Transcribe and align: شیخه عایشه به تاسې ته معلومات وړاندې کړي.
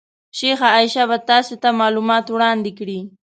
شیخه 0.37 0.67
عایشه 0.75 1.03
به 1.09 1.17
تاسې 1.29 1.55
ته 1.61 1.69
معلومات 1.79 2.25
وړاندې 2.29 2.71
کړي. 2.79 2.99